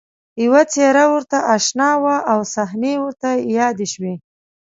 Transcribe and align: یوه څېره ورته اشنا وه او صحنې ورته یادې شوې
یوه 0.43 0.61
څېره 0.71 1.05
ورته 1.13 1.37
اشنا 1.55 1.91
وه 2.03 2.15
او 2.31 2.39
صحنې 2.53 2.93
ورته 3.03 3.29
یادې 3.57 3.87
شوې 3.93 4.13